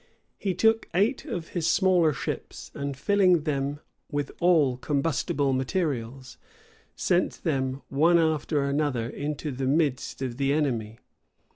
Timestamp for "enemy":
10.53-10.97